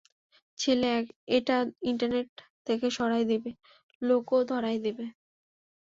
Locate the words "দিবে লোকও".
3.31-4.37